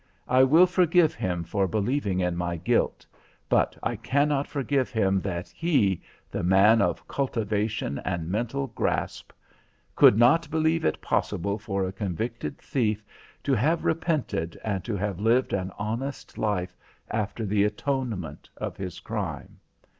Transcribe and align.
I 0.27 0.41
will 0.43 0.65
forgive 0.65 1.13
him 1.13 1.43
for 1.43 1.67
believing 1.67 2.19
in 2.21 2.35
my 2.35 2.57
guilt, 2.57 3.05
but 3.47 3.77
I 3.83 3.95
cannot 3.97 4.47
forgive 4.47 4.89
him 4.89 5.21
that 5.21 5.49
he, 5.49 6.01
the 6.31 6.41
man 6.41 6.81
of 6.81 7.07
cultivation 7.07 7.99
and 7.99 8.27
mental 8.27 8.65
grasp, 8.65 9.31
could 9.95 10.17
not 10.17 10.49
believe 10.49 10.85
it 10.85 11.01
possible 11.03 11.59
for 11.59 11.85
a 11.85 11.91
convicted 11.93 12.57
thief 12.57 13.03
to 13.43 13.53
have 13.53 13.85
repented 13.85 14.59
and 14.63 14.83
to 14.85 14.97
have 14.97 15.19
lived 15.19 15.53
an 15.53 15.71
honest 15.77 16.35
life 16.35 16.75
after 17.11 17.45
the 17.45 17.63
atonement 17.63 18.49
of 18.57 18.77
his 18.77 18.99
crime. 19.01 19.59